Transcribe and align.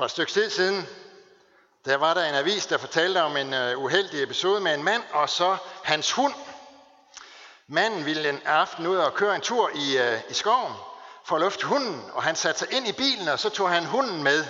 For 0.00 0.04
et 0.04 0.10
stykke 0.10 0.32
tid 0.32 0.50
siden, 0.50 0.88
der 1.84 1.96
var 1.96 2.14
der 2.14 2.24
en 2.24 2.34
avis, 2.34 2.66
der 2.66 2.78
fortalte 2.78 3.22
om 3.22 3.36
en 3.36 3.54
øh, 3.54 3.78
uheldig 3.78 4.22
episode 4.22 4.60
med 4.60 4.74
en 4.74 4.82
mand 4.82 5.02
og 5.12 5.28
så 5.28 5.56
hans 5.82 6.12
hund. 6.12 6.34
Manden 7.68 8.06
ville 8.06 8.28
en 8.28 8.40
aften 8.44 8.86
ud 8.86 8.96
og 8.96 9.14
køre 9.14 9.34
en 9.34 9.40
tur 9.40 9.70
i, 9.74 9.98
øh, 9.98 10.20
i 10.30 10.34
skoven 10.34 10.72
for 11.24 11.36
at 11.36 11.42
lufte 11.42 11.66
hunden, 11.66 12.10
og 12.12 12.22
han 12.22 12.36
satte 12.36 12.58
sig 12.58 12.72
ind 12.72 12.88
i 12.88 12.92
bilen, 12.92 13.28
og 13.28 13.38
så 13.38 13.48
tog 13.48 13.70
han 13.70 13.84
hunden 13.84 14.22
med. 14.22 14.44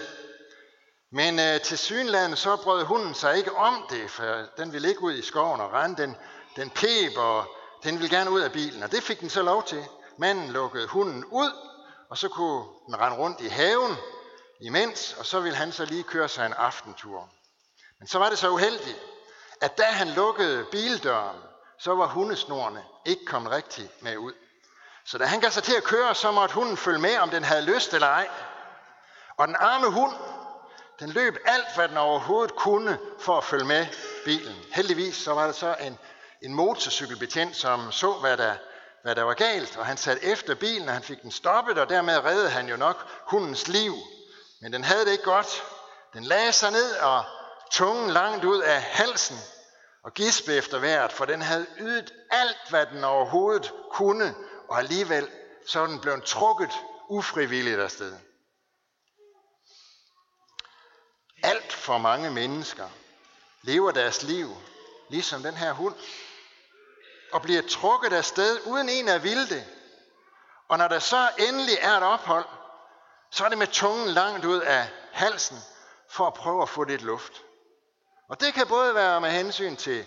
Men 1.12 1.38
øh, 1.38 1.60
til 1.60 1.78
synlandet 1.78 2.38
så 2.38 2.56
brød 2.56 2.84
hunden 2.84 3.14
sig 3.14 3.36
ikke 3.36 3.56
om 3.56 3.86
det, 3.90 4.10
for 4.10 4.24
den 4.56 4.72
ville 4.72 4.88
ikke 4.88 5.02
ud 5.02 5.14
i 5.14 5.22
skoven 5.22 5.60
og 5.60 5.72
rende. 5.72 6.02
Den, 6.02 6.16
den 6.56 6.70
pep, 6.70 7.16
og 7.16 7.44
den 7.84 7.98
ville 7.98 8.16
gerne 8.16 8.30
ud 8.30 8.40
af 8.40 8.52
bilen, 8.52 8.82
og 8.82 8.92
det 8.92 9.02
fik 9.02 9.20
den 9.20 9.30
så 9.30 9.42
lov 9.42 9.62
til. 9.62 9.84
Manden 10.18 10.50
lukkede 10.50 10.86
hunden 10.86 11.24
ud, 11.24 11.52
og 12.10 12.18
så 12.18 12.28
kunne 12.28 12.64
den 12.86 13.00
rende 13.00 13.18
rundt 13.18 13.40
i 13.40 13.48
haven 13.48 13.96
imens, 14.60 15.14
og 15.18 15.26
så 15.26 15.40
ville 15.40 15.56
han 15.56 15.72
så 15.72 15.84
lige 15.84 16.02
køre 16.02 16.28
sig 16.28 16.46
en 16.46 16.52
aftentur. 16.52 17.28
Men 17.98 18.08
så 18.08 18.18
var 18.18 18.28
det 18.28 18.38
så 18.38 18.50
uheldigt, 18.50 18.98
at 19.60 19.78
da 19.78 19.82
han 19.82 20.08
lukkede 20.08 20.64
bildøren, 20.70 21.36
så 21.78 21.94
var 21.94 22.06
hundesnorene 22.06 22.84
ikke 23.06 23.24
kommet 23.24 23.52
rigtigt 23.52 24.02
med 24.02 24.16
ud. 24.16 24.32
Så 25.04 25.18
da 25.18 25.24
han 25.24 25.40
gav 25.40 25.50
sig 25.50 25.62
til 25.62 25.76
at 25.76 25.84
køre, 25.84 26.14
så 26.14 26.30
måtte 26.30 26.54
hunden 26.54 26.76
følge 26.76 26.98
med, 26.98 27.18
om 27.18 27.30
den 27.30 27.44
havde 27.44 27.62
lyst 27.62 27.94
eller 27.94 28.06
ej. 28.06 28.28
Og 29.36 29.48
den 29.48 29.56
arme 29.56 29.90
hund, 29.90 30.12
den 31.00 31.10
løb 31.10 31.36
alt, 31.44 31.74
hvad 31.74 31.88
den 31.88 31.96
overhovedet 31.96 32.56
kunne 32.56 32.98
for 33.18 33.38
at 33.38 33.44
følge 33.44 33.64
med 33.64 33.86
bilen. 34.24 34.56
Heldigvis 34.72 35.16
så 35.16 35.34
var 35.34 35.46
der 35.46 35.52
så 35.52 35.76
en, 35.80 35.98
en 36.42 36.54
motorcykelbetjent, 36.54 37.56
som 37.56 37.92
så, 37.92 38.12
hvad 38.12 38.36
der, 38.36 38.54
hvad 39.02 39.14
der 39.14 39.22
var 39.22 39.34
galt, 39.34 39.76
og 39.76 39.86
han 39.86 39.96
satte 39.96 40.24
efter 40.24 40.54
bilen, 40.54 40.88
og 40.88 40.94
han 40.94 41.02
fik 41.02 41.22
den 41.22 41.30
stoppet, 41.30 41.78
og 41.78 41.88
dermed 41.88 42.24
reddede 42.24 42.50
han 42.50 42.68
jo 42.68 42.76
nok 42.76 43.06
hundens 43.26 43.68
liv. 43.68 43.94
Men 44.60 44.72
den 44.72 44.84
havde 44.84 45.04
det 45.04 45.12
ikke 45.12 45.24
godt. 45.24 45.64
Den 46.12 46.24
lagde 46.24 46.52
sig 46.52 46.70
ned 46.70 46.96
og 46.96 47.24
tungen 47.70 48.10
langt 48.10 48.44
ud 48.44 48.60
af 48.60 48.82
halsen 48.82 49.36
og 50.04 50.14
gispe 50.14 50.54
efter 50.54 50.78
vejret, 50.78 51.12
for 51.12 51.24
den 51.24 51.42
havde 51.42 51.66
ydet 51.78 52.14
alt, 52.30 52.70
hvad 52.70 52.86
den 52.86 53.04
overhovedet 53.04 53.72
kunne, 53.92 54.34
og 54.68 54.78
alligevel 54.78 55.30
så 55.66 55.86
den 55.86 56.00
blevet 56.00 56.24
trukket 56.24 56.70
ufrivilligt 57.08 57.80
afsted. 57.80 58.16
Alt 61.42 61.72
for 61.72 61.98
mange 61.98 62.30
mennesker 62.30 62.88
lever 63.62 63.90
deres 63.90 64.22
liv 64.22 64.56
ligesom 65.08 65.42
den 65.42 65.56
her 65.56 65.72
hund, 65.72 65.94
og 67.32 67.42
bliver 67.42 67.62
trukket 67.70 68.12
afsted 68.12 68.60
uden 68.66 68.88
en 68.88 69.08
af 69.08 69.22
vilde. 69.22 69.66
Og 70.68 70.78
når 70.78 70.88
der 70.88 70.98
så 70.98 71.30
endelig 71.38 71.78
er 71.80 71.92
et 71.92 72.02
ophold, 72.02 72.44
så 73.30 73.44
er 73.44 73.48
det 73.48 73.58
med 73.58 73.66
tungen 73.66 74.08
langt 74.08 74.44
ud 74.44 74.60
af 74.60 74.88
halsen 75.12 75.58
for 76.08 76.26
at 76.26 76.34
prøve 76.34 76.62
at 76.62 76.68
få 76.68 76.84
lidt 76.84 77.02
luft. 77.02 77.32
Og 78.28 78.40
det 78.40 78.54
kan 78.54 78.66
både 78.66 78.94
være 78.94 79.20
med 79.20 79.30
hensyn 79.30 79.76
til 79.76 80.04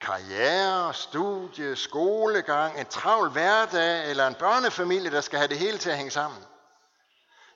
karriere, 0.00 0.94
studie, 0.94 1.76
skolegang, 1.76 2.80
en 2.80 2.86
travl 2.86 3.30
hverdag 3.30 4.10
eller 4.10 4.26
en 4.26 4.34
børnefamilie, 4.34 5.10
der 5.10 5.20
skal 5.20 5.38
have 5.38 5.48
det 5.48 5.58
hele 5.58 5.78
til 5.78 5.90
at 5.90 5.96
hænge 5.96 6.10
sammen. 6.10 6.44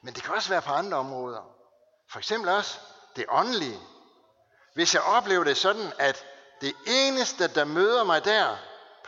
Men 0.02 0.14
det 0.14 0.22
kan 0.22 0.34
også 0.34 0.48
være 0.48 0.62
på 0.62 0.72
andre 0.72 0.96
områder. 0.96 1.42
For 2.10 2.18
eksempel 2.18 2.50
også 2.50 2.78
det 3.16 3.24
åndelige. 3.28 3.80
Hvis 4.74 4.94
jeg 4.94 5.02
oplever 5.02 5.44
det 5.44 5.56
sådan, 5.56 5.92
at 5.98 6.24
det 6.60 6.74
eneste, 6.86 7.48
der 7.48 7.64
møder 7.64 8.04
mig 8.04 8.24
der 8.24 8.56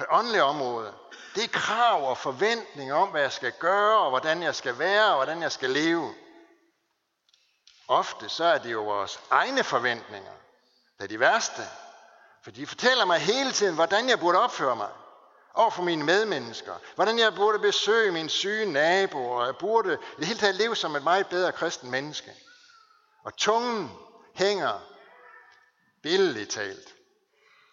på 0.00 0.06
åndelige 0.10 0.42
område, 0.42 0.94
det 1.34 1.44
er 1.44 1.48
krav 1.48 2.10
og 2.10 2.18
forventninger 2.18 2.94
om, 2.94 3.08
hvad 3.08 3.22
jeg 3.22 3.32
skal 3.32 3.52
gøre, 3.52 3.98
og 3.98 4.10
hvordan 4.10 4.42
jeg 4.42 4.54
skal 4.54 4.78
være, 4.78 5.08
og 5.08 5.14
hvordan 5.14 5.42
jeg 5.42 5.52
skal 5.52 5.70
leve. 5.70 6.14
Ofte 7.88 8.28
så 8.28 8.44
er 8.44 8.58
det 8.58 8.72
jo 8.72 8.84
vores 8.84 9.20
egne 9.30 9.64
forventninger, 9.64 10.32
der 10.98 11.04
er 11.04 11.08
de 11.08 11.20
værste. 11.20 11.62
For 12.44 12.50
de 12.50 12.66
fortæller 12.66 13.04
mig 13.04 13.18
hele 13.18 13.52
tiden, 13.52 13.74
hvordan 13.74 14.08
jeg 14.08 14.20
burde 14.20 14.38
opføre 14.38 14.76
mig 14.76 14.88
over 15.54 15.70
for 15.70 15.82
mine 15.82 16.04
medmennesker. 16.04 16.75
Hvordan 16.94 17.19
jeg 17.19 17.34
burde 17.34 17.58
besøge 17.58 18.12
min 18.12 18.28
syge 18.28 18.72
nabo, 18.72 19.30
og 19.30 19.46
jeg 19.46 19.56
burde 19.56 19.92
i 19.92 20.20
det 20.20 20.26
hele 20.26 20.41
taget 20.41 20.54
leve 20.54 20.76
som 20.76 20.96
et 20.96 21.02
meget 21.02 21.26
bedre 21.26 21.52
kristen 21.52 21.91
menneske. 21.91 22.30
Og 23.25 23.36
tungen 23.36 23.91
hænger, 24.34 24.80
billedligt 26.02 26.50
talt, 26.50 26.94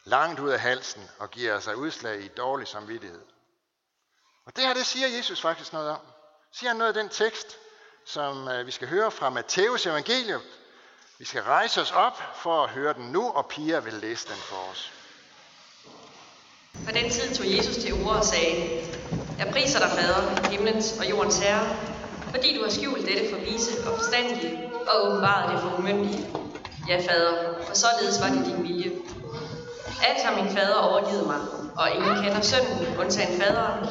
langt 0.08 0.40
ud 0.40 0.50
af 0.50 0.60
halsen 0.60 1.10
og 1.20 1.32
giver 1.32 1.60
sig 1.60 1.76
udslag 1.76 2.24
i 2.24 2.28
dårlig 2.28 2.68
samvittighed. 2.68 3.22
Og 4.46 4.56
det 4.56 4.64
her, 4.64 4.74
det 4.74 4.86
siger 4.86 5.08
Jesus 5.08 5.42
faktisk 5.42 5.74
noget 5.74 5.90
om. 5.90 6.00
Siger 6.52 6.70
han 6.70 6.78
noget 6.78 6.98
af 6.98 7.04
den 7.04 7.10
tekst, 7.10 7.58
som 8.06 8.48
øh, 8.48 8.66
vi 8.66 8.72
skal 8.72 8.88
høre 8.88 9.12
fra 9.12 9.30
Matteus 9.30 9.86
evangelium. 9.86 10.42
Vi 11.20 11.26
skal 11.26 11.42
rejse 11.42 11.82
os 11.82 11.92
op 11.92 12.22
for 12.36 12.64
at 12.64 12.70
høre 12.70 12.94
den 12.94 13.12
nu, 13.12 13.30
og 13.30 13.48
Pia 13.48 13.80
vil 13.80 13.94
læse 13.94 14.28
den 14.28 14.36
for 14.36 14.72
os. 14.72 14.92
På 16.86 16.92
den 16.92 17.10
tid 17.12 17.36
tog 17.36 17.58
Jesus 17.58 17.76
til 17.76 17.94
ord 17.94 18.16
og 18.16 18.26
sagde, 18.26 18.86
Jeg 19.40 19.48
priser 19.52 19.80
dig, 19.80 19.90
Fader, 19.90 20.50
himlens 20.50 21.00
og 21.00 21.10
jordens 21.10 21.40
herre, 21.40 21.78
fordi 22.32 22.58
du 22.58 22.64
har 22.64 22.70
skjult 22.70 23.06
dette 23.06 23.30
for 23.30 23.40
vise 23.40 23.90
og 23.90 23.98
forstandige, 23.98 24.72
og 24.88 25.08
åbenbaret 25.08 25.52
det 25.52 25.62
for 25.62 25.78
umyndige. 25.78 26.30
Ja, 26.88 26.98
Fader, 26.98 27.64
for 27.68 27.76
således 27.76 28.22
var 28.22 28.28
det 28.28 28.46
din 28.46 28.64
vilje. 28.64 28.97
Alt 30.04 30.24
har 30.24 30.44
min 30.44 30.50
fader 30.56 30.76
overgivet 30.76 31.26
mig, 31.28 31.40
og 31.78 31.92
ingen 31.96 32.16
kender 32.24 32.42
sønnen, 32.42 32.98
undtagen 33.00 33.42
faderen, 33.42 33.88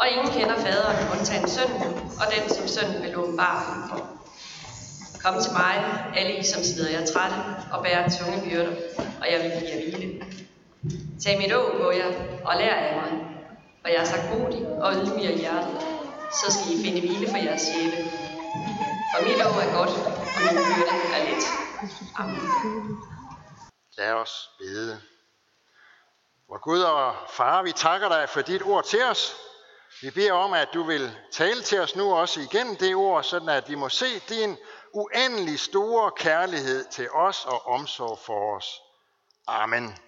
og 0.00 0.08
ingen 0.08 0.30
kender 0.36 0.56
faderen, 0.56 1.18
undtagen 1.18 1.48
sønnen, 1.48 1.82
og 2.20 2.26
den, 2.34 2.48
som 2.48 2.68
sønnen 2.68 3.02
vil 3.02 3.16
åbenbare 3.18 3.60
ham 3.60 3.88
for. 3.88 4.00
Kom 5.24 5.42
til 5.42 5.52
mig, 5.52 5.74
alle 6.16 6.38
I, 6.38 6.42
som 6.44 6.62
sidder 6.62 6.90
jer 6.90 7.06
trætte 7.06 7.36
og 7.72 7.82
bærer 7.84 8.08
tunge 8.08 8.38
byrder, 8.44 8.74
og 9.20 9.26
jeg 9.32 9.38
vil 9.42 9.50
give 9.58 9.70
jer 9.70 9.80
hvile. 9.82 10.24
Tag 11.24 11.38
mit 11.38 11.52
å 11.52 11.60
på 11.80 11.90
jer 11.96 12.10
og 12.44 12.54
lær 12.60 12.74
af 12.74 12.92
mig, 13.00 13.12
og 13.84 13.90
jeg 13.92 14.00
er 14.00 14.04
så 14.04 14.18
god 14.32 14.52
og 14.82 14.94
ydmyg 14.94 15.26
af 15.32 15.38
hjertet, 15.38 15.78
så 16.40 16.52
skal 16.52 16.72
I 16.72 16.84
finde 16.84 17.00
hvile 17.00 17.30
for 17.30 17.36
jeres 17.36 17.62
sjæle. 17.62 17.98
For 19.10 19.24
mit 19.24 19.40
å 19.46 19.50
er 19.64 19.70
godt, 19.78 19.94
og 20.34 20.40
min 20.44 20.58
byrde 20.68 20.94
er 21.16 21.20
let. 21.28 21.44
Amen. 22.16 22.98
Lad 23.98 24.12
os 24.12 24.34
bede. 24.58 25.13
Hvor 26.46 26.58
Gud 26.58 26.82
og 26.82 27.16
Far, 27.28 27.62
vi 27.62 27.72
takker 27.72 28.08
dig 28.08 28.28
for 28.28 28.42
dit 28.42 28.62
ord 28.62 28.84
til 28.84 29.02
os. 29.02 29.36
Vi 30.02 30.10
beder 30.10 30.32
om, 30.32 30.52
at 30.52 30.68
du 30.74 30.82
vil 30.82 31.16
tale 31.32 31.62
til 31.62 31.80
os 31.80 31.96
nu 31.96 32.14
også 32.14 32.40
igennem 32.40 32.76
det 32.76 32.94
ord, 32.94 33.24
sådan 33.24 33.48
at 33.48 33.68
vi 33.68 33.74
må 33.74 33.88
se 33.88 34.18
din 34.18 34.56
uendelig 34.94 35.60
store 35.60 36.10
kærlighed 36.16 36.84
til 36.90 37.10
os 37.10 37.44
og 37.44 37.66
omsorg 37.66 38.18
for 38.18 38.56
os. 38.56 38.80
Amen. 39.46 39.98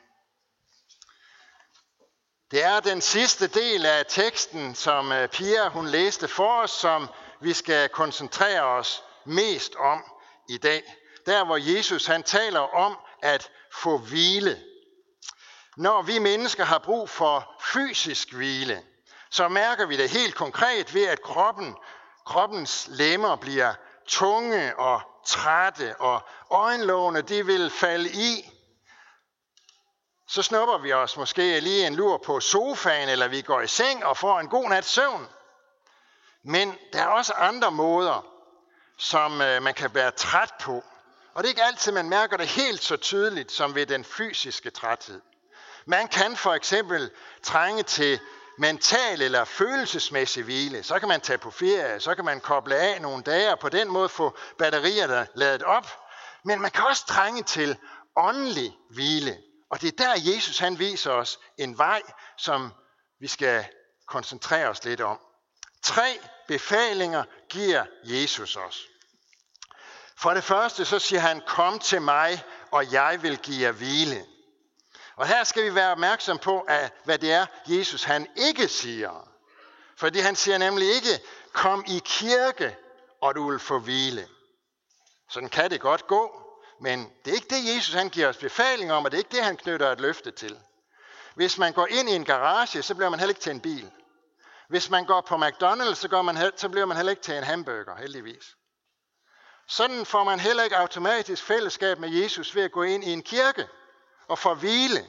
Det 2.50 2.64
er 2.64 2.80
den 2.80 3.00
sidste 3.00 3.46
del 3.46 3.86
af 3.86 4.04
teksten, 4.08 4.74
som 4.74 5.12
øh, 5.12 5.28
Pia 5.28 5.68
hun 5.68 5.86
læste 5.86 6.28
for 6.28 6.62
os, 6.62 6.70
som 6.70 7.08
vi 7.40 7.52
skal 7.52 7.88
koncentrere 7.88 8.62
os 8.62 9.04
mest 9.24 9.76
om 9.76 10.04
i 10.48 10.58
dag. 10.58 10.82
Der 11.26 11.44
hvor 11.44 11.56
Jesus 11.56 12.06
han 12.06 12.22
taler 12.22 12.60
om 12.60 12.98
at 13.22 13.50
få 13.72 13.98
hvile. 13.98 14.62
Når 15.76 16.02
vi 16.02 16.18
mennesker 16.18 16.64
har 16.64 16.78
brug 16.78 17.10
for 17.10 17.54
fysisk 17.72 18.32
hvile, 18.32 18.82
så 19.30 19.48
mærker 19.48 19.86
vi 19.86 19.96
det 19.96 20.10
helt 20.10 20.34
konkret 20.34 20.94
ved, 20.94 21.06
at 21.06 21.22
kroppen, 21.22 21.76
kroppens 22.26 22.88
lemmer 22.90 23.36
bliver 23.36 23.74
tunge 24.06 24.78
og 24.78 25.00
trætte, 25.26 26.00
og 26.00 26.20
øjenlågene 26.50 27.20
de 27.20 27.46
vil 27.46 27.70
falde 27.70 28.10
i. 28.10 28.50
Så 30.28 30.42
snupper 30.42 30.78
vi 30.78 30.92
os 30.92 31.16
måske 31.16 31.60
lige 31.60 31.86
en 31.86 31.94
lur 31.94 32.18
på 32.18 32.40
sofaen, 32.40 33.08
eller 33.08 33.28
vi 33.28 33.42
går 33.42 33.60
i 33.60 33.66
seng 33.66 34.04
og 34.04 34.16
får 34.16 34.40
en 34.40 34.48
god 34.48 34.68
nat 34.68 34.84
søvn. 34.84 35.28
Men 36.44 36.78
der 36.92 37.02
er 37.02 37.06
også 37.06 37.32
andre 37.32 37.70
måder, 37.70 38.26
som 38.98 39.40
øh, 39.40 39.62
man 39.62 39.74
kan 39.74 39.94
være 39.94 40.10
træt 40.10 40.54
på. 40.60 40.84
Og 41.34 41.42
det 41.42 41.44
er 41.44 41.52
ikke 41.52 41.64
altid, 41.64 41.92
man 41.92 42.08
mærker 42.08 42.36
det 42.36 42.46
helt 42.46 42.82
så 42.82 42.96
tydeligt 42.96 43.52
som 43.52 43.74
ved 43.74 43.86
den 43.86 44.04
fysiske 44.04 44.70
træthed. 44.70 45.20
Man 45.86 46.08
kan 46.08 46.36
for 46.36 46.54
eksempel 46.54 47.10
trænge 47.42 47.82
til 47.82 48.20
mental 48.58 49.22
eller 49.22 49.44
følelsesmæssig 49.44 50.44
hvile. 50.44 50.82
Så 50.82 50.98
kan 50.98 51.08
man 51.08 51.20
tage 51.20 51.38
på 51.38 51.50
ferie, 51.50 52.00
så 52.00 52.14
kan 52.14 52.24
man 52.24 52.40
koble 52.40 52.76
af 52.76 53.02
nogle 53.02 53.22
dage 53.22 53.52
og 53.52 53.58
på 53.58 53.68
den 53.68 53.88
måde 53.88 54.08
få 54.08 54.36
batterierne 54.58 55.26
ladet 55.34 55.62
op. 55.62 55.86
Men 56.44 56.60
man 56.60 56.70
kan 56.70 56.84
også 56.84 57.06
trænge 57.06 57.42
til 57.42 57.78
åndelig 58.16 58.76
hvile. 58.90 59.38
Og 59.70 59.80
det 59.80 60.00
er 60.00 60.04
der 60.04 60.34
Jesus 60.34 60.58
han 60.58 60.78
viser 60.78 61.10
os 61.10 61.38
en 61.58 61.78
vej, 61.78 62.02
som 62.36 62.72
vi 63.20 63.26
skal 63.26 63.66
koncentrere 64.06 64.68
os 64.68 64.84
lidt 64.84 65.00
om. 65.00 65.20
Tre 65.82 66.18
befalinger 66.48 67.24
giver 67.48 67.84
Jesus 68.04 68.56
os. 68.56 68.86
For 70.18 70.34
det 70.34 70.44
første 70.44 70.84
så 70.84 70.98
siger 70.98 71.20
han, 71.20 71.42
kom 71.46 71.78
til 71.78 72.02
mig, 72.02 72.44
og 72.70 72.92
jeg 72.92 73.22
vil 73.22 73.38
give 73.38 73.66
jer 73.66 73.72
hvile. 73.72 74.24
Og 75.16 75.26
her 75.26 75.44
skal 75.44 75.64
vi 75.64 75.74
være 75.74 75.92
opmærksom 75.92 76.38
på, 76.38 76.60
at, 76.60 76.92
hvad 77.04 77.18
det 77.18 77.32
er, 77.32 77.46
Jesus 77.66 78.04
han 78.04 78.26
ikke 78.36 78.68
siger. 78.68 79.28
Fordi 79.96 80.18
han 80.18 80.36
siger 80.36 80.58
nemlig 80.58 80.94
ikke, 80.94 81.20
kom 81.52 81.84
i 81.86 82.02
kirke, 82.04 82.76
og 83.20 83.34
du 83.34 83.50
vil 83.50 83.58
få 83.58 83.78
hvile. 83.78 84.28
Sådan 85.30 85.48
kan 85.48 85.70
det 85.70 85.80
godt 85.80 86.06
gå, 86.06 86.42
men 86.80 87.12
det 87.24 87.30
er 87.30 87.34
ikke 87.34 87.48
det, 87.50 87.76
Jesus 87.76 87.94
han 87.94 88.08
giver 88.08 88.28
os 88.28 88.36
befaling 88.36 88.92
om, 88.92 89.04
og 89.04 89.10
det 89.10 89.16
er 89.16 89.18
ikke 89.18 89.36
det, 89.36 89.44
han 89.44 89.56
knytter 89.56 89.92
et 89.92 90.00
løfte 90.00 90.30
til. 90.30 90.58
Hvis 91.34 91.58
man 91.58 91.72
går 91.72 91.86
ind 91.86 92.08
i 92.08 92.14
en 92.14 92.24
garage, 92.24 92.82
så 92.82 92.94
bliver 92.94 93.08
man 93.08 93.18
heller 93.18 93.30
ikke 93.30 93.40
til 93.40 93.52
en 93.52 93.60
bil. 93.60 93.90
Hvis 94.68 94.90
man 94.90 95.04
går 95.04 95.20
på 95.20 95.34
McDonald's, 95.34 95.94
så, 95.94 96.08
går 96.08 96.22
man, 96.22 96.52
så 96.56 96.68
bliver 96.68 96.86
man 96.86 96.96
heller 96.96 97.10
ikke 97.10 97.22
til 97.22 97.34
en 97.34 97.44
hamburger, 97.44 97.96
heldigvis. 97.96 98.56
Sådan 99.68 100.06
får 100.06 100.24
man 100.24 100.40
heller 100.40 100.62
ikke 100.62 100.76
automatisk 100.76 101.42
fællesskab 101.42 101.98
med 101.98 102.08
Jesus 102.08 102.54
ved 102.54 102.62
at 102.62 102.72
gå 102.72 102.82
ind 102.82 103.04
i 103.04 103.12
en 103.12 103.22
kirke 103.22 103.68
og 104.28 104.38
få 104.38 104.54
hvile. 104.54 105.06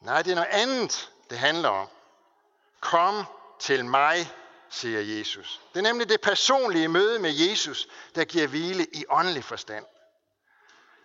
Nej, 0.00 0.22
det 0.22 0.30
er 0.30 0.34
noget 0.34 0.48
andet, 0.50 1.12
det 1.30 1.38
handler 1.38 1.68
om. 1.68 1.88
Kom 2.80 3.24
til 3.60 3.84
mig, 3.84 4.32
siger 4.70 5.00
Jesus. 5.00 5.60
Det 5.72 5.78
er 5.78 5.82
nemlig 5.82 6.08
det 6.08 6.20
personlige 6.20 6.88
møde 6.88 7.18
med 7.18 7.30
Jesus, 7.30 7.88
der 8.14 8.24
giver 8.24 8.46
hvile 8.46 8.86
i 8.92 9.04
åndelig 9.08 9.44
forstand. 9.44 9.84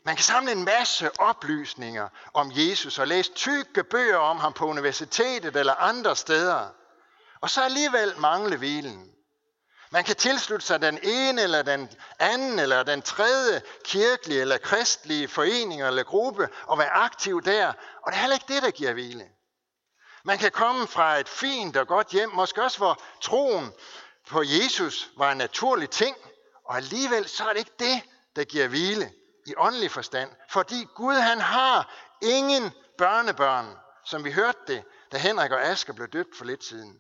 Man 0.05 0.15
kan 0.15 0.23
samle 0.23 0.51
en 0.51 0.63
masse 0.63 1.19
oplysninger 1.19 2.09
om 2.33 2.51
Jesus 2.55 2.99
og 2.99 3.07
læse 3.07 3.33
tykke 3.33 3.83
bøger 3.83 4.17
om 4.17 4.37
ham 4.37 4.53
på 4.53 4.65
universitetet 4.65 5.55
eller 5.55 5.75
andre 5.75 6.15
steder. 6.15 6.69
Og 7.41 7.49
så 7.49 7.63
alligevel 7.63 8.13
mangle 8.17 8.57
hvilen. 8.57 9.12
Man 9.93 10.03
kan 10.03 10.15
tilslutte 10.15 10.65
sig 10.65 10.81
den 10.81 10.99
ene 11.03 11.41
eller 11.41 11.61
den 11.61 11.89
anden 12.19 12.59
eller 12.59 12.83
den 12.83 13.01
tredje 13.01 13.61
kirkelige 13.83 14.41
eller 14.41 14.57
kristelige 14.57 15.27
forening 15.27 15.83
eller 15.83 16.03
gruppe 16.03 16.49
og 16.67 16.77
være 16.77 16.89
aktiv 16.89 17.41
der. 17.41 17.67
Og 18.01 18.11
det 18.11 18.17
er 18.17 18.21
heller 18.21 18.35
ikke 18.35 18.53
det, 18.53 18.63
der 18.63 18.71
giver 18.71 18.93
hvile. 18.93 19.25
Man 20.23 20.37
kan 20.37 20.51
komme 20.51 20.87
fra 20.87 21.17
et 21.17 21.29
fint 21.29 21.77
og 21.77 21.87
godt 21.87 22.07
hjem, 22.07 22.29
måske 22.33 22.63
også 22.63 22.77
hvor 22.77 23.01
troen 23.21 23.73
på 24.27 24.43
Jesus 24.45 25.09
var 25.17 25.31
en 25.31 25.37
naturlig 25.37 25.89
ting, 25.89 26.17
og 26.65 26.75
alligevel 26.75 27.27
så 27.27 27.43
er 27.43 27.53
det 27.53 27.59
ikke 27.59 27.75
det, 27.79 28.01
der 28.35 28.43
giver 28.43 28.67
hvile 28.67 29.11
i 29.45 29.53
åndelig 29.57 29.91
forstand. 29.91 30.31
Fordi 30.49 30.87
Gud 30.95 31.15
han 31.15 31.39
har 31.39 31.93
ingen 32.21 32.71
børnebørn, 32.97 33.75
som 34.05 34.23
vi 34.23 34.31
hørte 34.31 34.59
det, 34.67 34.83
da 35.11 35.17
Henrik 35.17 35.51
og 35.51 35.61
Asger 35.61 35.93
blev 35.93 36.07
døbt 36.07 36.37
for 36.37 36.45
lidt 36.45 36.63
siden. 36.63 36.99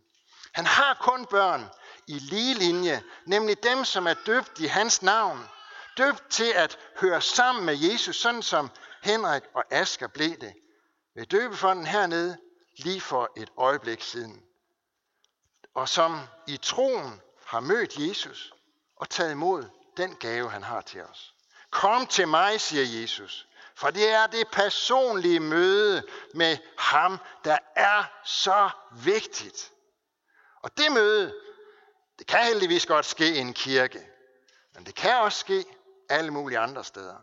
Han 0.53 0.65
har 0.65 0.97
kun 1.01 1.25
børn 1.25 1.69
i 2.07 2.19
lige 2.19 2.53
linje, 2.53 3.03
nemlig 3.25 3.63
dem, 3.63 3.85
som 3.85 4.07
er 4.07 4.13
døbt 4.25 4.59
i 4.59 4.65
hans 4.65 5.01
navn. 5.01 5.49
Døbt 5.97 6.29
til 6.29 6.51
at 6.55 6.77
høre 6.99 7.21
sammen 7.21 7.65
med 7.65 7.77
Jesus, 7.77 8.15
sådan 8.15 8.41
som 8.41 8.69
Henrik 9.03 9.43
og 9.53 9.63
Asker 9.71 10.07
blev 10.07 10.37
det. 10.37 10.53
Ved 11.15 11.25
døbefonden 11.25 11.87
hernede, 11.87 12.37
lige 12.77 13.01
for 13.01 13.31
et 13.37 13.49
øjeblik 13.57 14.01
siden. 14.01 14.43
Og 15.73 15.89
som 15.89 16.19
i 16.47 16.57
troen 16.57 17.21
har 17.45 17.59
mødt 17.59 17.97
Jesus 17.97 18.53
og 18.95 19.09
taget 19.09 19.31
imod 19.31 19.65
den 19.97 20.15
gave, 20.15 20.49
han 20.49 20.63
har 20.63 20.81
til 20.81 21.01
os. 21.01 21.33
Kom 21.71 22.07
til 22.07 22.27
mig, 22.27 22.61
siger 22.61 23.01
Jesus, 23.01 23.47
for 23.75 23.89
det 23.89 24.09
er 24.09 24.27
det 24.27 24.47
personlige 24.51 25.39
møde 25.39 26.03
med 26.33 26.57
ham, 26.77 27.17
der 27.43 27.57
er 27.75 28.03
så 28.25 28.69
vigtigt. 28.91 29.71
Og 30.63 30.77
det 30.77 30.91
møde, 30.91 31.33
det 32.19 32.27
kan 32.27 32.43
heldigvis 32.43 32.85
godt 32.85 33.05
ske 33.05 33.35
i 33.35 33.37
en 33.37 33.53
kirke, 33.53 34.07
men 34.73 34.85
det 34.85 34.95
kan 34.95 35.15
også 35.15 35.39
ske 35.39 35.65
alle 36.09 36.31
mulige 36.31 36.59
andre 36.59 36.83
steder. 36.83 37.17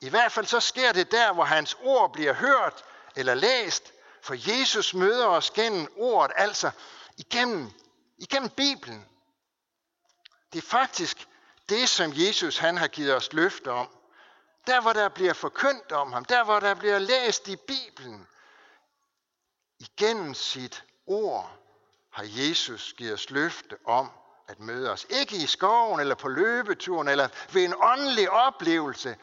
I 0.00 0.08
hvert 0.08 0.32
fald 0.32 0.46
så 0.46 0.60
sker 0.60 0.92
det 0.92 1.10
der, 1.10 1.32
hvor 1.32 1.44
hans 1.44 1.76
ord 1.82 2.12
bliver 2.12 2.32
hørt 2.32 2.84
eller 3.16 3.34
læst, 3.34 3.92
for 4.22 4.50
Jesus 4.50 4.94
møder 4.94 5.26
os 5.26 5.50
gennem 5.50 5.88
ordet, 5.96 6.36
altså 6.36 6.70
igennem, 7.16 7.70
igennem 8.18 8.50
Bibelen. 8.50 9.08
Det 10.52 10.58
er 10.58 10.68
faktisk 10.68 11.28
det, 11.68 11.88
som 11.88 12.12
Jesus 12.14 12.58
han 12.58 12.76
har 12.76 12.88
givet 12.88 13.14
os 13.14 13.32
løfte 13.32 13.70
om. 13.70 13.88
Der, 14.66 14.80
hvor 14.80 14.92
der 14.92 15.08
bliver 15.08 15.32
forkyndt 15.32 15.92
om 15.92 16.12
ham, 16.12 16.24
der, 16.24 16.44
hvor 16.44 16.60
der 16.60 16.74
bliver 16.74 16.98
læst 16.98 17.48
i 17.48 17.56
Bibelen, 17.56 18.26
igennem 19.78 20.34
sit 20.34 20.84
ord, 21.06 21.61
har 22.12 22.24
Jesus 22.26 22.94
givet 22.96 23.12
os 23.12 23.30
løfte 23.30 23.76
om 23.84 24.10
at 24.48 24.60
møde 24.60 24.90
os. 24.90 25.06
Ikke 25.10 25.36
i 25.36 25.46
skoven, 25.46 26.00
eller 26.00 26.14
på 26.14 26.28
løbeturen, 26.28 27.08
eller 27.08 27.28
ved 27.52 27.64
en 27.64 27.74
åndelig 27.82 28.30
oplevelse, 28.30 29.16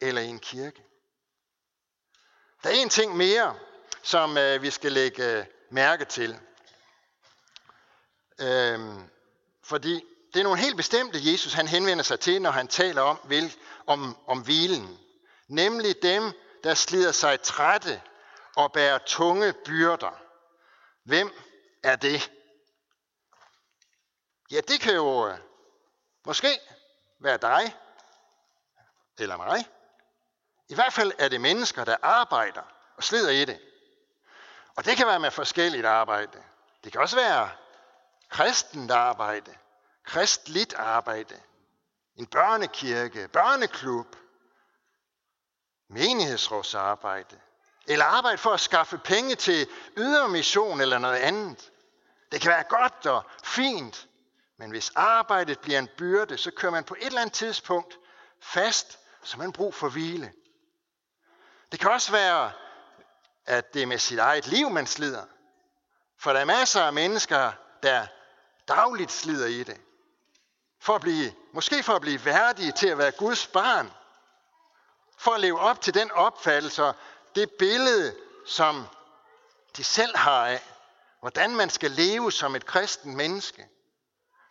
eller 0.00 0.20
i 0.20 0.26
en 0.26 0.38
kirke. 0.38 0.84
Der 2.62 2.70
er 2.70 2.74
en 2.74 2.88
ting 2.88 3.16
mere, 3.16 3.56
som 4.02 4.38
øh, 4.38 4.62
vi 4.62 4.70
skal 4.70 4.92
lægge 4.92 5.38
øh, 5.38 5.44
mærke 5.70 6.04
til. 6.04 6.38
Øhm, 8.40 9.10
fordi 9.64 10.04
det 10.34 10.40
er 10.40 10.44
nogle 10.44 10.58
helt 10.58 10.76
bestemte, 10.76 11.32
Jesus 11.32 11.52
han 11.52 11.68
henvender 11.68 12.04
sig 12.04 12.20
til, 12.20 12.42
når 12.42 12.50
han 12.50 12.68
taler 12.68 13.02
om, 13.02 13.18
vil, 13.24 13.56
om, 13.86 14.16
om 14.26 14.42
hvilen. 14.42 14.98
Nemlig 15.48 16.02
dem, 16.02 16.32
der 16.64 16.74
slider 16.74 17.12
sig 17.12 17.40
trætte 17.40 18.02
og 18.56 18.72
bærer 18.72 18.98
tunge 18.98 19.52
byrder. 19.52 20.22
Hvem 21.04 21.32
er 21.82 21.96
det? 21.96 22.32
Ja, 24.50 24.60
det 24.60 24.80
kan 24.80 24.94
jo 24.94 25.28
øh, 25.28 25.38
måske 26.26 26.60
være 27.18 27.36
dig 27.36 27.76
eller 29.18 29.36
mig. 29.36 29.68
I 30.68 30.74
hvert 30.74 30.92
fald 30.92 31.12
er 31.18 31.28
det 31.28 31.40
mennesker, 31.40 31.84
der 31.84 31.96
arbejder 32.02 32.62
og 32.96 33.04
slider 33.04 33.30
i 33.30 33.44
det. 33.44 33.60
Og 34.76 34.84
det 34.84 34.96
kan 34.96 35.06
være 35.06 35.20
med 35.20 35.30
forskelligt 35.30 35.86
arbejde. 35.86 36.44
Det 36.84 36.92
kan 36.92 37.00
også 37.00 37.16
være 37.16 37.50
kristent 38.28 38.90
arbejde, 38.90 39.58
kristligt 40.04 40.74
arbejde, 40.74 41.42
en 42.16 42.26
børnekirke, 42.26 43.28
børneklub, 43.28 44.16
menighedsrådsarbejde, 45.88 47.40
eller 47.86 48.04
arbejde 48.04 48.38
for 48.38 48.50
at 48.50 48.60
skaffe 48.60 48.98
penge 48.98 49.34
til 49.34 49.68
ydermission 49.96 50.80
eller 50.80 50.98
noget 50.98 51.16
andet. 51.16 51.70
Det 52.32 52.40
kan 52.40 52.50
være 52.50 52.64
godt 52.64 53.06
og 53.06 53.24
fint, 53.44 54.08
men 54.56 54.70
hvis 54.70 54.92
arbejdet 54.94 55.58
bliver 55.58 55.78
en 55.78 55.88
byrde, 55.98 56.38
så 56.38 56.50
kører 56.50 56.72
man 56.72 56.84
på 56.84 56.96
et 57.00 57.06
eller 57.06 57.20
andet 57.20 57.34
tidspunkt 57.34 57.98
fast, 58.40 58.98
så 59.22 59.38
man 59.38 59.52
brug 59.52 59.74
for 59.74 59.88
hvile. 59.88 60.32
Det 61.72 61.80
kan 61.80 61.90
også 61.90 62.12
være 62.12 62.52
at 63.50 63.74
det 63.74 63.82
er 63.82 63.86
med 63.86 63.98
sit 63.98 64.18
eget 64.18 64.46
liv, 64.46 64.70
man 64.70 64.86
slider. 64.86 65.24
For 66.18 66.32
der 66.32 66.40
er 66.40 66.44
masser 66.44 66.82
af 66.82 66.92
mennesker, 66.92 67.52
der 67.82 68.06
dagligt 68.68 69.12
slider 69.12 69.46
i 69.46 69.62
det. 69.62 69.80
For 70.80 70.94
at 70.94 71.00
blive, 71.00 71.32
måske 71.52 71.82
for 71.82 71.92
at 71.92 72.00
blive 72.00 72.24
værdige 72.24 72.72
til 72.72 72.88
at 72.88 72.98
være 72.98 73.10
Guds 73.10 73.46
barn. 73.46 73.92
For 75.18 75.30
at 75.30 75.40
leve 75.40 75.60
op 75.60 75.80
til 75.80 75.94
den 75.94 76.10
opfattelse 76.10 76.92
det 77.34 77.50
billede, 77.58 78.16
som 78.46 78.86
de 79.76 79.84
selv 79.84 80.16
har 80.16 80.46
af, 80.46 80.62
hvordan 81.20 81.56
man 81.56 81.70
skal 81.70 81.90
leve 81.90 82.32
som 82.32 82.56
et 82.56 82.66
kristen 82.66 83.16
menneske. 83.16 83.66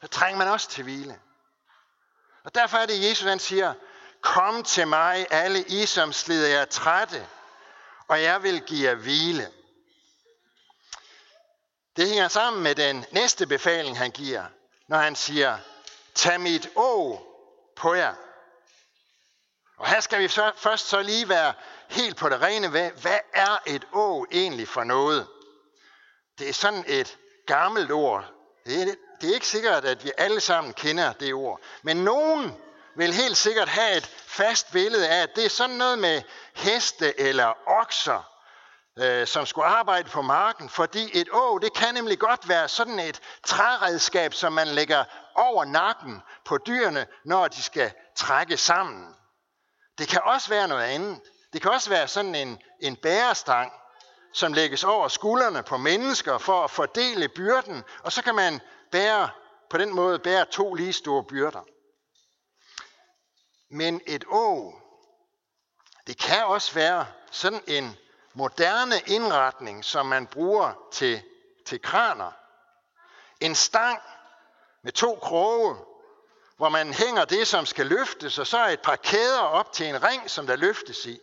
Så 0.01 0.07
trænger 0.07 0.37
man 0.37 0.47
også 0.47 0.69
til 0.69 0.83
hvile. 0.83 1.19
Og 2.43 2.55
derfor 2.55 2.77
er 2.77 2.85
det, 2.85 3.09
Jesus 3.09 3.27
han 3.27 3.39
siger, 3.39 3.73
kom 4.21 4.63
til 4.63 4.87
mig, 4.87 5.27
alle 5.29 5.63
I, 5.63 5.85
som 5.85 6.13
slider 6.13 6.47
jer 6.47 6.65
trætte 6.65 7.27
og 8.09 8.21
jeg 8.21 8.43
vil 8.43 8.61
give 8.61 8.89
jer 8.89 8.95
hvile. 8.95 9.51
Det 11.95 12.07
hænger 12.07 12.27
sammen 12.27 12.63
med 12.63 12.75
den 12.75 13.05
næste 13.11 13.47
befaling, 13.47 13.97
han 13.97 14.11
giver, 14.11 14.45
når 14.87 14.97
han 14.97 15.15
siger, 15.15 15.57
tag 16.15 16.41
mit 16.41 16.69
å 16.75 17.19
på 17.75 17.93
jer. 17.93 18.15
Og 19.79 19.87
her 19.87 19.99
skal 19.99 20.19
vi 20.19 20.27
så, 20.27 20.51
først 20.57 20.87
så 20.87 21.01
lige 21.01 21.29
være 21.29 21.53
helt 21.87 22.17
på 22.17 22.29
det 22.29 22.41
rene 22.41 22.73
ved, 22.73 22.91
hvad 22.91 23.19
er 23.33 23.57
et 23.65 23.87
å 23.93 24.25
egentlig 24.31 24.67
for 24.67 24.83
noget? 24.83 25.27
Det 26.39 26.49
er 26.49 26.53
sådan 26.53 26.83
et 26.87 27.17
gammelt 27.47 27.91
ord. 27.91 28.25
Det 28.65 28.81
er, 28.81 28.95
det 29.21 29.29
er 29.29 29.33
ikke 29.33 29.47
sikkert, 29.47 29.85
at 29.85 30.03
vi 30.03 30.11
alle 30.17 30.39
sammen 30.39 30.73
kender 30.73 31.13
det 31.13 31.33
ord. 31.33 31.61
Men 31.83 31.97
nogen 31.97 32.57
vil 32.95 33.13
helt 33.13 33.37
sikkert 33.37 33.67
have 33.69 33.97
et 33.97 34.05
fast 34.27 34.71
billede 34.71 35.09
af, 35.09 35.23
at 35.23 35.35
det 35.35 35.45
er 35.45 35.49
sådan 35.49 35.75
noget 35.75 35.99
med 35.99 36.21
heste 36.53 37.19
eller 37.19 37.53
okser, 37.67 38.29
øh, 38.99 39.27
som 39.27 39.45
skulle 39.45 39.67
arbejde 39.67 40.09
på 40.09 40.21
marken, 40.21 40.69
fordi 40.69 41.19
et 41.19 41.29
å, 41.31 41.57
det 41.57 41.73
kan 41.73 41.93
nemlig 41.93 42.19
godt 42.19 42.49
være 42.49 42.67
sådan 42.67 42.99
et 42.99 43.21
træredskab, 43.45 44.33
som 44.33 44.53
man 44.53 44.67
lægger 44.67 45.03
over 45.35 45.65
nakken 45.65 46.21
på 46.45 46.57
dyrene, 46.57 47.07
når 47.25 47.47
de 47.47 47.63
skal 47.63 47.91
trække 48.15 48.57
sammen. 48.57 49.15
Det 49.99 50.07
kan 50.07 50.21
også 50.23 50.49
være 50.49 50.67
noget 50.67 50.83
andet. 50.83 51.21
Det 51.53 51.61
kan 51.61 51.71
også 51.71 51.89
være 51.89 52.07
sådan 52.07 52.35
en, 52.35 52.61
en 52.79 52.95
bærestang, 52.95 53.71
som 54.33 54.53
lægges 54.53 54.83
over 54.83 55.07
skuldrene 55.07 55.63
på 55.63 55.77
mennesker 55.77 56.37
for 56.37 56.63
at 56.63 56.71
fordele 56.71 57.29
byrden, 57.29 57.83
og 58.03 58.11
så 58.11 58.23
kan 58.23 58.35
man 58.35 58.61
bære, 58.91 59.29
på 59.69 59.77
den 59.77 59.95
måde 59.95 60.19
bære 60.19 60.45
to 60.45 60.73
lige 60.73 60.93
store 60.93 61.23
byrder. 61.23 61.61
Men 63.71 64.01
et 64.07 64.25
å, 64.27 64.73
det 66.07 66.17
kan 66.17 66.45
også 66.45 66.73
være 66.73 67.05
sådan 67.31 67.61
en 67.67 67.97
moderne 68.33 68.95
indretning, 69.07 69.85
som 69.85 70.05
man 70.05 70.27
bruger 70.27 70.73
til, 70.91 71.21
til 71.65 71.81
kraner. 71.81 72.31
En 73.39 73.55
stang 73.55 73.99
med 74.83 74.91
to 74.91 75.15
kroge, 75.15 75.77
hvor 76.59 76.69
man 76.69 76.93
hænger 76.93 77.25
det, 77.25 77.47
som 77.47 77.65
skal 77.65 77.85
løftes, 77.85 78.39
og 78.39 78.47
så 78.47 78.67
et 78.67 78.81
par 78.81 78.95
kæder 78.95 79.39
op 79.39 79.73
til 79.73 79.85
en 79.85 80.03
ring, 80.03 80.29
som 80.29 80.47
der 80.47 80.55
løftes 80.55 81.05
i. 81.05 81.19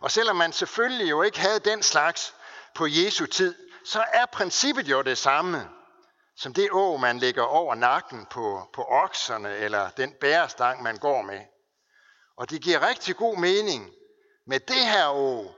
Og 0.00 0.10
selvom 0.10 0.36
man 0.36 0.52
selvfølgelig 0.52 1.10
jo 1.10 1.22
ikke 1.22 1.40
havde 1.40 1.60
den 1.60 1.82
slags 1.82 2.34
på 2.74 2.86
Jesu 2.86 3.26
tid, 3.26 3.54
så 3.84 4.04
er 4.12 4.26
princippet 4.26 4.88
jo 4.88 5.02
det 5.02 5.18
samme 5.18 5.68
som 6.36 6.54
det 6.54 6.70
å, 6.72 6.96
man 6.96 7.18
lægger 7.18 7.42
over 7.42 7.74
nakken 7.74 8.26
på, 8.26 8.68
på 8.72 8.84
okserne, 8.84 9.56
eller 9.56 9.90
den 9.90 10.12
bærestang, 10.20 10.82
man 10.82 10.96
går 10.96 11.22
med. 11.22 11.40
Og 12.36 12.50
det 12.50 12.62
giver 12.62 12.88
rigtig 12.88 13.16
god 13.16 13.36
mening 13.36 13.90
med 14.46 14.60
det 14.60 14.86
her 14.86 15.08
å, 15.08 15.54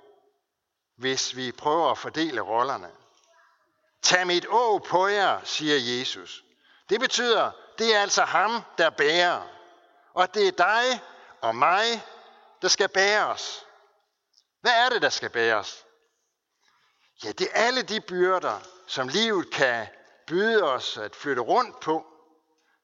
hvis 0.98 1.36
vi 1.36 1.52
prøver 1.52 1.90
at 1.90 1.98
fordele 1.98 2.40
rollerne. 2.40 2.90
Tag 4.02 4.26
mit 4.26 4.46
å 4.50 4.78
på 4.78 5.06
jer, 5.08 5.40
siger 5.44 5.78
Jesus. 5.78 6.44
Det 6.90 7.00
betyder, 7.00 7.50
det 7.78 7.94
er 7.94 8.00
altså 8.00 8.22
ham, 8.22 8.62
der 8.78 8.90
bærer. 8.90 9.48
Og 10.14 10.34
det 10.34 10.48
er 10.48 10.52
dig 10.52 11.02
og 11.40 11.56
mig, 11.56 12.06
der 12.62 12.68
skal 12.68 12.88
bæres. 12.88 13.66
Hvad 14.60 14.72
er 14.72 14.88
det, 14.88 15.02
der 15.02 15.08
skal 15.08 15.30
bæres? 15.30 15.84
Ja, 17.24 17.32
det 17.32 17.48
er 17.52 17.66
alle 17.66 17.82
de 17.82 18.00
byrder, 18.00 18.60
som 18.86 19.08
livet 19.08 19.50
kan 19.50 19.86
byde 20.26 20.62
os 20.62 20.98
at 20.98 21.16
flytte 21.16 21.42
rundt 21.42 21.80
på. 21.80 22.06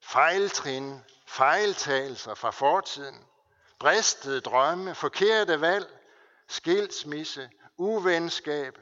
Fejltrin, 0.02 1.04
fejltagelser 1.26 2.35
fra 2.35 2.50
fortiden, 2.50 3.25
bristede 3.80 4.40
drømme, 4.40 4.95
forkerte 4.95 5.61
valg, 5.61 5.87
skilsmisse, 6.49 7.50
uvenskab, 7.76 8.78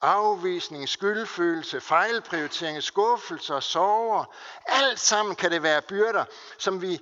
afvisning, 0.00 0.88
skyldfølelse, 0.88 1.80
fejlprioritering, 1.80 2.82
skuffelser, 2.82 3.60
sorger. 3.60 4.24
Alt 4.66 5.00
sammen 5.00 5.36
kan 5.36 5.50
det 5.50 5.62
være 5.62 5.82
byrder, 5.82 6.24
som 6.58 6.82
vi 6.82 7.00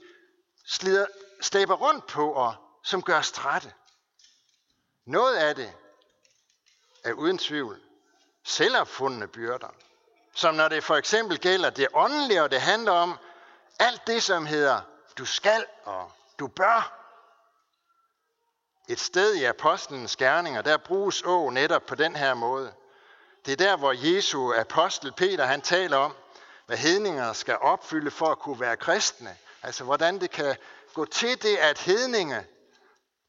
slider, 0.67 1.07
slæber 1.41 1.75
rundt 1.75 2.07
på 2.07 2.33
og 2.33 2.55
som 2.83 3.03
gør 3.03 3.19
os 3.19 3.33
trætte. 3.33 3.73
Noget 5.07 5.37
af 5.37 5.55
det 5.55 5.73
er 7.05 7.13
uden 7.13 7.39
tvivl 7.39 7.81
selvopfundne 8.45 9.29
byrder. 9.29 9.75
Som 10.35 10.55
når 10.55 10.69
det 10.69 10.85
for 10.85 10.97
eksempel 10.97 11.39
gælder 11.39 11.71
det 11.71 11.89
åndelige, 11.95 12.43
og 12.43 12.51
det 12.51 12.61
handler 12.61 12.93
om 12.93 13.19
alt 13.79 14.07
det, 14.07 14.23
som 14.23 14.47
hedder 14.47 14.81
du 15.19 15.25
skal 15.25 15.67
og 15.85 16.13
du 16.39 16.47
bør. 16.47 17.01
Et 18.89 19.01
sted 19.01 19.35
i 19.35 19.45
apostlenes 19.45 20.17
gerninger, 20.17 20.63
der 20.63 20.77
bruges 20.77 21.23
å 21.23 21.51
netop 21.51 21.87
på 21.87 21.95
den 21.95 22.17
her 22.17 22.35
måde. 22.35 22.75
Det 23.47 23.53
er 23.53 23.57
der, 23.57 23.77
hvor 23.77 23.93
Jesu 23.93 24.55
apostel 24.55 25.13
Peter, 25.13 25.45
han 25.45 25.61
taler 25.61 25.97
om, 25.97 26.17
hvad 26.67 26.77
hedninger 26.77 27.33
skal 27.33 27.59
opfylde 27.61 28.11
for 28.11 28.27
at 28.27 28.39
kunne 28.39 28.61
være 28.61 28.77
kristne. 28.77 29.37
Altså, 29.63 29.85
hvordan 29.85 30.21
det 30.21 30.31
kan 30.31 30.57
gå 30.95 31.05
til 31.05 31.43
det, 31.43 31.57
at 31.57 31.79
hedninge, 31.79 32.47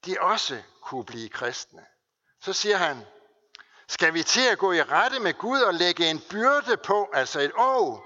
de 0.05 0.17
også 0.19 0.62
kunne 0.81 1.05
blive 1.05 1.29
kristne. 1.29 1.86
Så 2.41 2.53
siger 2.53 2.77
han, 2.77 3.05
skal 3.88 4.13
vi 4.13 4.24
til 4.24 4.48
at 4.51 4.57
gå 4.57 4.72
i 4.72 4.84
rette 4.84 5.19
med 5.19 5.34
Gud 5.34 5.62
og 5.62 5.74
lægge 5.74 6.10
en 6.10 6.22
byrde 6.29 6.77
på, 6.77 7.10
altså 7.13 7.39
et 7.39 7.51
å, 7.57 8.03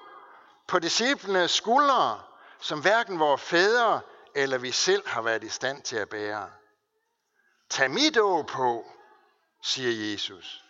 på 0.68 0.80
disciplenes 0.80 1.51
skuldre, 1.51 2.22
som 2.60 2.82
hverken 2.82 3.20
vores 3.20 3.42
fædre 3.42 4.01
eller 4.36 4.58
vi 4.58 4.72
selv 4.72 5.08
har 5.08 5.22
været 5.22 5.44
i 5.44 5.50
stand 5.50 5.82
til 5.82 5.96
at 5.96 6.10
bære. 6.10 6.50
Tag 7.70 7.92
mit 7.92 8.18
å 8.18 8.44
på, 8.44 8.86
siger 9.62 10.12
Jesus, 10.12 10.63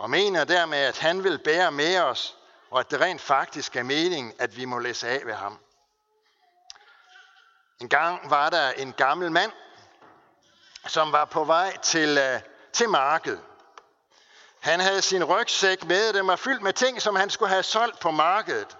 og 0.00 0.10
mener 0.10 0.44
dermed, 0.44 0.78
at 0.78 0.98
han 0.98 1.24
vil 1.24 1.38
bære 1.38 1.72
med 1.72 1.98
os, 1.98 2.36
og 2.70 2.80
at 2.80 2.90
det 2.90 3.00
rent 3.00 3.20
faktisk 3.20 3.76
er 3.76 3.82
meningen, 3.82 4.32
at 4.38 4.56
vi 4.56 4.64
må 4.64 4.78
læse 4.78 5.08
af 5.08 5.20
ved 5.24 5.34
ham. 5.34 5.58
En 7.80 7.88
gang 7.88 8.30
var 8.30 8.50
der 8.50 8.70
en 8.70 8.92
gammel 8.92 9.32
mand, 9.32 9.52
som 10.86 11.12
var 11.12 11.24
på 11.24 11.44
vej 11.44 11.76
til, 11.76 12.18
øh, 12.18 12.40
til 12.72 12.88
markedet. 12.88 13.40
Han 14.60 14.80
havde 14.80 15.02
sin 15.02 15.24
rygsæk 15.24 15.84
med, 15.84 16.12
den 16.12 16.26
var 16.26 16.36
fyldt 16.36 16.62
med 16.62 16.72
ting, 16.72 17.02
som 17.02 17.16
han 17.16 17.30
skulle 17.30 17.50
have 17.50 17.62
solgt 17.62 18.00
på 18.00 18.10
markedet. 18.10 18.76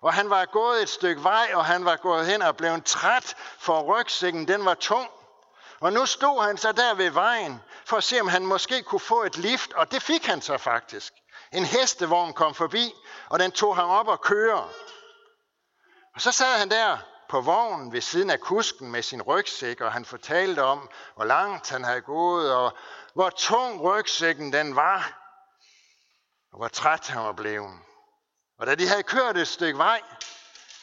Og 0.00 0.14
han 0.14 0.30
var 0.30 0.44
gået 0.44 0.82
et 0.82 0.88
stykke 0.88 1.24
vej, 1.24 1.50
og 1.54 1.64
han 1.64 1.84
var 1.84 1.96
gået 1.96 2.26
hen 2.26 2.42
og 2.42 2.56
blev 2.56 2.82
træt, 2.82 3.36
for 3.58 3.82
rygsækken 3.82 4.48
den 4.48 4.64
var 4.64 4.74
tung. 4.74 5.10
Og 5.80 5.92
nu 5.92 6.06
stod 6.06 6.44
han 6.44 6.58
så 6.58 6.72
der 6.72 6.94
ved 6.94 7.10
vejen, 7.10 7.62
for 7.84 7.96
at 7.96 8.04
se, 8.04 8.20
om 8.20 8.28
han 8.28 8.46
måske 8.46 8.82
kunne 8.82 9.00
få 9.00 9.22
et 9.22 9.36
lift, 9.36 9.72
og 9.72 9.92
det 9.92 10.02
fik 10.02 10.26
han 10.26 10.42
så 10.42 10.58
faktisk. 10.58 11.12
En 11.52 11.64
hestevogn 11.64 12.32
kom 12.32 12.54
forbi, 12.54 12.92
og 13.28 13.38
den 13.38 13.52
tog 13.52 13.76
ham 13.76 13.90
op 13.90 14.08
og 14.08 14.20
køre. 14.20 14.68
Og 16.14 16.20
så 16.20 16.32
sad 16.32 16.58
han 16.58 16.70
der 16.70 16.98
på 17.28 17.40
vognen 17.40 17.92
ved 17.92 18.00
siden 18.00 18.30
af 18.30 18.40
kusken 18.40 18.90
med 18.90 19.02
sin 19.02 19.22
rygsæk, 19.22 19.80
og 19.80 19.92
han 19.92 20.04
fortalte 20.04 20.62
om, 20.62 20.90
hvor 21.14 21.24
langt 21.24 21.70
han 21.70 21.84
havde 21.84 22.00
gået, 22.00 22.54
og 22.54 22.76
hvor 23.14 23.30
tung 23.30 23.80
rygsækken 23.80 24.52
den 24.52 24.76
var, 24.76 25.22
og 26.52 26.58
hvor 26.58 26.68
træt 26.68 27.08
han 27.08 27.24
var 27.24 27.32
blevet. 27.32 27.78
Og 28.58 28.66
da 28.66 28.74
de 28.74 28.88
havde 28.88 29.02
kørt 29.02 29.36
et 29.36 29.48
stykke 29.48 29.78
vej, 29.78 30.02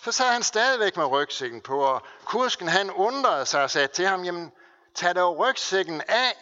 så 0.04 0.12
sad 0.12 0.32
han 0.32 0.44
stadigvæk 0.44 0.98
med 0.98 1.06
rygsækken 1.06 1.62
på, 1.62 1.80
og 1.80 2.02
kusken 2.26 2.68
han 2.68 2.92
undrede 2.92 3.46
sig 3.46 3.64
og 3.64 3.70
sagde 3.70 3.88
til 3.88 4.08
ham, 4.08 4.24
jamen 4.24 4.52
tag 4.96 5.16
dog 5.16 5.38
rygsækken 5.38 6.02
af, 6.02 6.38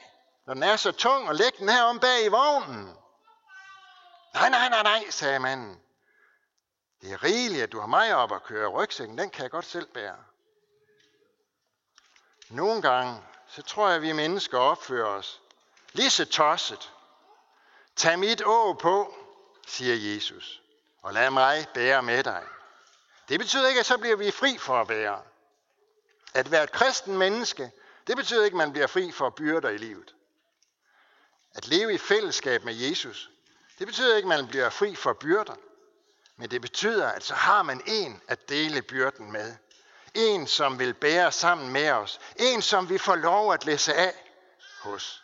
når 0.45 0.53
den 0.53 0.63
er 0.63 0.75
så 0.75 0.91
tung, 0.91 1.27
og 1.29 1.35
læg 1.35 1.57
den 1.57 1.69
her 1.69 1.83
om 1.83 1.99
bag 1.99 2.25
i 2.25 2.27
vognen. 2.27 2.97
Nej, 4.33 4.49
nej, 4.49 4.69
nej, 4.69 4.83
nej, 4.83 5.09
sagde 5.09 5.39
manden. 5.39 5.81
Det 7.01 7.11
er 7.11 7.23
rigeligt, 7.23 7.63
at 7.63 7.71
du 7.71 7.79
har 7.79 7.87
mig 7.87 8.15
op 8.15 8.31
at 8.31 8.43
køre. 8.43 8.67
Rygsækken, 8.67 9.17
den 9.17 9.29
kan 9.29 9.43
jeg 9.43 9.51
godt 9.51 9.65
selv 9.65 9.87
bære. 9.87 10.17
Nogle 12.49 12.81
gange, 12.81 13.21
så 13.47 13.61
tror 13.61 13.87
jeg, 13.87 13.95
at 13.95 14.01
vi 14.01 14.11
mennesker 14.11 14.57
opfører 14.57 15.07
os 15.07 15.41
lige 15.93 16.09
så 16.09 16.25
tosset. 16.25 16.91
Tag 17.95 18.19
mit 18.19 18.41
å 18.45 18.73
på, 18.73 19.13
siger 19.67 19.95
Jesus, 19.95 20.61
og 21.01 21.13
lad 21.13 21.29
mig 21.29 21.67
bære 21.73 22.01
med 22.01 22.23
dig. 22.23 22.43
Det 23.29 23.39
betyder 23.39 23.67
ikke, 23.67 23.79
at 23.79 23.85
så 23.85 23.97
bliver 23.97 24.15
vi 24.15 24.31
fri 24.31 24.57
for 24.57 24.81
at 24.81 24.87
bære. 24.87 25.21
At 26.33 26.51
være 26.51 26.63
et 26.63 26.71
kristen 26.71 27.17
menneske, 27.17 27.71
det 28.11 28.17
betyder 28.17 28.45
ikke, 28.45 28.55
at 28.55 28.57
man 28.57 28.71
bliver 28.71 28.87
fri 28.87 29.11
for 29.11 29.29
byrder 29.29 29.69
i 29.69 29.77
livet. 29.77 30.15
At 31.55 31.67
leve 31.67 31.93
i 31.93 31.97
fællesskab 31.97 32.63
med 32.63 32.73
Jesus, 32.73 33.29
det 33.79 33.87
betyder 33.87 34.15
ikke, 34.15 34.33
at 34.33 34.39
man 34.39 34.47
bliver 34.47 34.69
fri 34.69 34.95
for 34.95 35.13
byrder. 35.13 35.55
Men 36.37 36.51
det 36.51 36.61
betyder, 36.61 37.07
at 37.07 37.23
så 37.23 37.33
har 37.33 37.63
man 37.63 37.81
en 37.85 38.21
at 38.27 38.49
dele 38.49 38.81
byrden 38.81 39.31
med. 39.31 39.55
En, 40.13 40.47
som 40.47 40.79
vil 40.79 40.93
bære 40.93 41.31
sammen 41.31 41.73
med 41.73 41.91
os. 41.91 42.19
En, 42.35 42.61
som 42.61 42.89
vi 42.89 42.97
får 42.97 43.15
lov 43.15 43.53
at 43.53 43.65
læse 43.65 43.93
af 43.93 44.13
hos. 44.81 45.23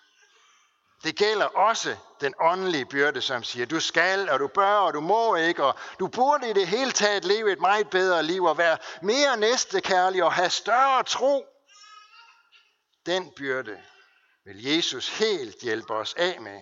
Det 1.04 1.16
gælder 1.16 1.46
også 1.46 1.96
den 2.22 2.34
åndelige 2.40 2.86
byrde, 2.86 3.22
som 3.22 3.44
siger, 3.44 3.66
du 3.66 3.80
skal, 3.80 4.30
og 4.30 4.40
du 4.40 4.48
bør, 4.48 4.76
og 4.76 4.94
du 4.94 5.00
må 5.00 5.36
ikke, 5.36 5.64
og 5.64 5.76
du 6.00 6.08
burde 6.08 6.50
i 6.50 6.54
det 6.54 6.68
hele 6.68 6.92
taget 6.92 7.26
leve 7.26 7.52
et 7.52 7.60
meget 7.60 7.90
bedre 7.90 8.24
liv, 8.24 8.44
og 8.44 8.58
være 8.58 8.78
mere 9.02 9.38
næstekærlig, 9.38 10.24
og 10.24 10.34
have 10.34 10.50
større 10.50 11.04
tro. 11.04 11.57
Den 13.08 13.32
byrde 13.32 13.82
vil 14.46 14.64
Jesus 14.64 15.20
helt 15.20 15.62
hjælpe 15.62 15.94
os 15.94 16.14
af 16.14 16.42
med, 16.42 16.62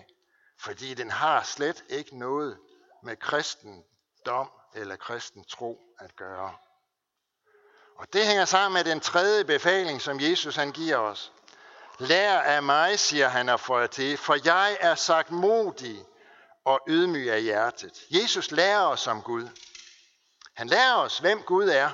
fordi 0.60 0.94
den 0.94 1.10
har 1.10 1.42
slet 1.42 1.84
ikke 1.88 2.18
noget 2.18 2.58
med 3.02 3.16
kristen 3.16 3.84
dom 4.26 4.50
eller 4.74 4.96
kristen 4.96 5.44
tro 5.44 5.80
at 5.98 6.16
gøre. 6.16 6.54
Og 7.96 8.12
det 8.12 8.26
hænger 8.26 8.44
sammen 8.44 8.74
med 8.74 8.92
den 8.92 9.00
tredje 9.00 9.44
befaling, 9.44 10.02
som 10.02 10.20
Jesus 10.20 10.56
han 10.56 10.72
giver 10.72 10.96
os. 10.96 11.32
Lær 11.98 12.38
af 12.38 12.62
mig, 12.62 12.98
siger 12.98 13.28
han 13.28 13.48
og 13.48 13.60
får 13.60 13.86
til, 13.86 14.16
for 14.16 14.36
jeg 14.44 14.76
er 14.80 14.94
sagt 14.94 15.30
modig 15.30 16.06
og 16.64 16.80
ydmyg 16.88 17.30
af 17.30 17.42
hjertet. 17.42 18.06
Jesus 18.10 18.50
lærer 18.50 18.86
os 18.86 19.06
om 19.06 19.22
Gud. 19.22 19.48
Han 20.54 20.68
lærer 20.68 20.94
os, 20.94 21.18
hvem 21.18 21.42
Gud 21.42 21.68
er. 21.68 21.90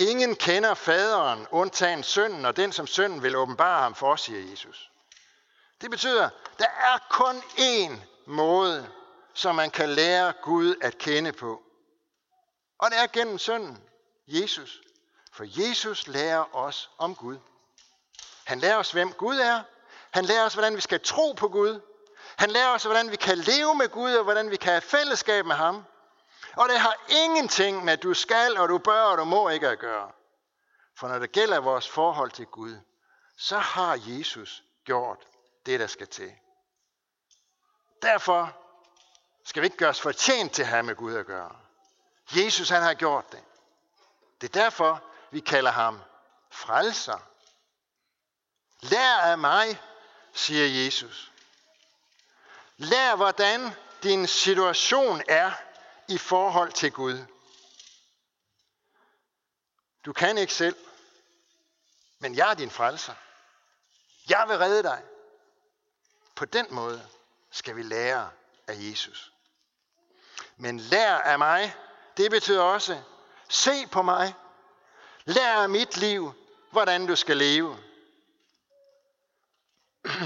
Ingen 0.00 0.36
kender 0.36 0.74
faderen, 0.74 1.46
undtagen 1.50 2.02
sønnen, 2.02 2.44
og 2.44 2.56
den, 2.56 2.72
som 2.72 2.86
sønnen 2.86 3.22
vil 3.22 3.36
åbenbare 3.36 3.82
ham 3.82 3.94
for, 3.94 4.16
siger 4.16 4.50
Jesus. 4.50 4.90
Det 5.80 5.90
betyder, 5.90 6.28
der 6.58 6.66
er 6.66 6.98
kun 7.10 7.36
én 7.58 7.92
måde 8.26 8.88
som 9.34 9.54
man 9.54 9.70
kan 9.70 9.88
lære 9.88 10.32
Gud 10.42 10.74
at 10.82 10.98
kende 10.98 11.32
på. 11.32 11.62
Og 12.78 12.90
det 12.90 12.98
er 12.98 13.06
gennem 13.06 13.38
sønnen, 13.38 13.82
Jesus. 14.26 14.80
For 15.32 15.44
Jesus 15.48 16.06
lærer 16.06 16.56
os 16.56 16.90
om 16.98 17.14
Gud. 17.14 17.38
Han 18.44 18.58
lærer 18.58 18.76
os, 18.76 18.92
hvem 18.92 19.12
Gud 19.12 19.36
er. 19.36 19.62
Han 20.10 20.24
lærer 20.24 20.44
os, 20.44 20.54
hvordan 20.54 20.76
vi 20.76 20.80
skal 20.80 21.00
tro 21.00 21.32
på 21.32 21.48
Gud. 21.48 21.80
Han 22.36 22.50
lærer 22.50 22.68
os, 22.68 22.82
hvordan 22.82 23.10
vi 23.10 23.16
kan 23.16 23.38
leve 23.38 23.74
med 23.74 23.88
Gud, 23.88 24.14
og 24.14 24.24
hvordan 24.24 24.50
vi 24.50 24.56
kan 24.56 24.72
have 24.72 24.80
fællesskab 24.80 25.46
med 25.46 25.54
ham. 25.54 25.84
Og 26.56 26.68
det 26.68 26.80
har 26.80 26.96
ingenting 27.08 27.84
med, 27.84 27.92
at 27.92 28.02
du 28.02 28.14
skal, 28.14 28.58
og 28.58 28.68
du 28.68 28.78
bør, 28.78 29.02
og 29.02 29.18
du 29.18 29.24
må 29.24 29.48
ikke 29.48 29.68
at 29.68 29.78
gøre. 29.78 30.12
For 30.98 31.08
når 31.08 31.18
det 31.18 31.32
gælder 31.32 31.60
vores 31.60 31.88
forhold 31.88 32.30
til 32.30 32.46
Gud, 32.46 32.76
så 33.38 33.58
har 33.58 33.98
Jesus 34.06 34.62
gjort 34.84 35.18
det, 35.66 35.80
der 35.80 35.86
skal 35.86 36.06
til. 36.06 36.32
Derfor 38.02 38.56
skal 39.44 39.62
vi 39.62 39.66
ikke 39.66 39.76
gøre 39.76 39.90
os 39.90 40.00
fortjent 40.00 40.52
til 40.52 40.62
at 40.62 40.68
have 40.68 40.82
med 40.82 40.96
Gud 40.96 41.14
at 41.14 41.26
gøre. 41.26 41.56
Jesus 42.36 42.68
han 42.68 42.82
har 42.82 42.94
gjort 42.94 43.32
det. 43.32 43.44
Det 44.40 44.56
er 44.56 44.60
derfor, 44.62 45.02
vi 45.30 45.40
kalder 45.40 45.70
ham 45.70 46.00
frelser. 46.50 47.18
Lær 48.80 49.16
af 49.16 49.38
mig, 49.38 49.80
siger 50.32 50.84
Jesus. 50.84 51.32
Lær, 52.76 53.16
hvordan 53.16 53.70
din 54.02 54.26
situation 54.26 55.22
er 55.28 55.52
i 56.10 56.18
forhold 56.18 56.72
til 56.72 56.92
Gud. 56.92 57.26
Du 60.04 60.12
kan 60.12 60.38
ikke 60.38 60.54
selv, 60.54 60.76
men 62.18 62.34
jeg 62.34 62.50
er 62.50 62.54
din 62.54 62.70
frelser. 62.70 63.14
Jeg 64.28 64.44
vil 64.48 64.58
redde 64.58 64.82
dig. 64.82 65.02
På 66.34 66.44
den 66.44 66.66
måde 66.70 67.08
skal 67.50 67.76
vi 67.76 67.82
lære 67.82 68.30
af 68.66 68.74
Jesus. 68.78 69.32
Men 70.56 70.80
lær 70.80 71.14
af 71.14 71.38
mig, 71.38 71.76
det 72.16 72.30
betyder 72.30 72.62
også, 72.62 73.02
se 73.48 73.86
på 73.86 74.02
mig. 74.02 74.34
Lær 75.24 75.62
af 75.62 75.68
mit 75.68 75.96
liv, 75.96 76.32
hvordan 76.70 77.06
du 77.06 77.16
skal 77.16 77.36
leve. 77.36 77.78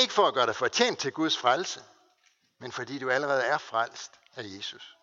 Ikke 0.00 0.12
for 0.12 0.26
at 0.26 0.34
gøre 0.34 0.46
dig 0.46 0.56
fortjent 0.56 0.98
til 0.98 1.12
Guds 1.12 1.38
frelse, 1.38 1.84
men 2.60 2.72
fordi 2.72 2.98
du 2.98 3.10
allerede 3.10 3.42
er 3.42 3.58
frelst 3.58 4.12
af 4.36 4.42
Jesus. 4.44 4.96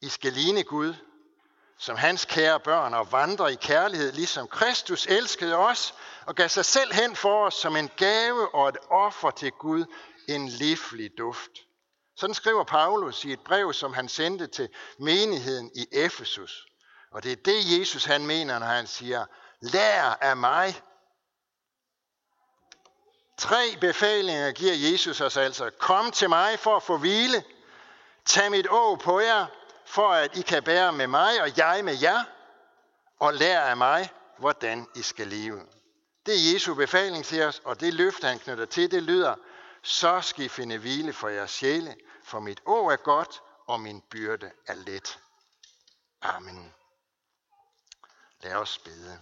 I 0.00 0.08
skal 0.08 0.32
ligne 0.32 0.64
Gud 0.64 0.94
som 1.78 1.96
hans 1.96 2.24
kære 2.24 2.60
børn 2.60 2.94
og 2.94 3.12
vandre 3.12 3.52
i 3.52 3.56
kærlighed, 3.56 4.12
ligesom 4.12 4.48
Kristus 4.48 5.06
elskede 5.06 5.56
os 5.56 5.94
og 6.26 6.34
gav 6.34 6.48
sig 6.48 6.64
selv 6.64 6.92
hen 6.92 7.16
for 7.16 7.46
os 7.46 7.54
som 7.54 7.76
en 7.76 7.90
gave 7.96 8.54
og 8.54 8.68
et 8.68 8.76
offer 8.90 9.30
til 9.30 9.52
Gud, 9.52 9.84
en 10.28 10.48
livlig 10.48 11.10
duft. 11.18 11.50
Sådan 12.16 12.34
skriver 12.34 12.64
Paulus 12.64 13.24
i 13.24 13.32
et 13.32 13.40
brev, 13.40 13.72
som 13.72 13.92
han 13.92 14.08
sendte 14.08 14.46
til 14.46 14.68
menigheden 14.98 15.70
i 15.74 15.86
Efesus. 15.92 16.66
Og 17.10 17.22
det 17.22 17.32
er 17.32 17.36
det, 17.36 17.78
Jesus 17.78 18.04
han 18.04 18.26
mener, 18.26 18.58
når 18.58 18.66
han 18.66 18.86
siger, 18.86 19.26
lær 19.60 20.02
af 20.20 20.36
mig. 20.36 20.82
Tre 23.36 23.76
befalinger 23.80 24.52
giver 24.52 24.74
Jesus 24.74 25.20
os 25.20 25.36
altså. 25.36 25.70
Kom 25.78 26.10
til 26.10 26.28
mig 26.28 26.58
for 26.58 26.76
at 26.76 26.82
få 26.82 26.96
hvile. 26.96 27.44
Tag 28.24 28.50
mit 28.50 28.66
å 28.70 28.96
på 28.96 29.20
jer, 29.20 29.46
for 29.84 30.08
at 30.08 30.36
I 30.36 30.42
kan 30.42 30.62
bære 30.62 30.92
med 30.92 31.06
mig 31.06 31.42
og 31.42 31.58
jeg 31.58 31.84
med 31.84 31.96
jer, 32.00 32.24
og 33.18 33.34
lære 33.34 33.70
af 33.70 33.76
mig, 33.76 34.10
hvordan 34.38 34.88
I 34.94 35.02
skal 35.02 35.26
leve. 35.26 35.60
Det 36.26 36.34
er 36.34 36.52
Jesu 36.52 36.74
befaling 36.74 37.24
til 37.24 37.42
os, 37.42 37.62
og 37.64 37.80
det 37.80 37.94
løfte 37.94 38.26
han 38.26 38.38
knytter 38.38 38.64
til, 38.64 38.90
det 38.90 39.02
lyder, 39.02 39.34
så 39.82 40.20
skal 40.20 40.44
I 40.44 40.48
finde 40.48 40.78
hvile 40.78 41.12
for 41.12 41.28
jeres 41.28 41.50
sjæle, 41.50 41.96
for 42.24 42.40
mit 42.40 42.60
å 42.66 42.90
er 42.90 42.96
godt, 42.96 43.42
og 43.66 43.80
min 43.80 44.00
byrde 44.10 44.50
er 44.66 44.74
let. 44.74 45.18
Amen. 46.22 46.74
Lad 48.42 48.54
os 48.54 48.78
bede. 48.78 49.18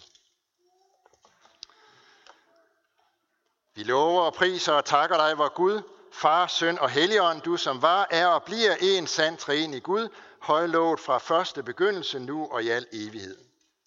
Vi 3.75 3.83
lover 3.83 4.23
og 4.23 4.35
priser 4.35 4.73
og 4.73 4.85
takker 4.85 5.17
dig, 5.17 5.39
vor 5.39 5.55
Gud, 5.55 5.83
Far, 6.13 6.47
Søn 6.47 6.79
og 6.79 6.91
Helligånd, 6.91 7.41
du 7.41 7.57
som 7.57 7.83
var, 7.83 8.07
er 8.11 8.27
og 8.27 8.43
bliver 8.43 8.75
en 8.81 9.07
sand 9.07 9.39
træen 9.39 9.75
i 9.75 9.81
Gud, 9.81 10.09
højlovet 10.41 11.01
fra 11.01 11.19
første 11.19 11.63
begyndelse 11.63 12.19
nu 12.19 12.49
og 12.51 12.63
i 12.63 12.69
al 12.69 12.87
evighed. 12.93 13.37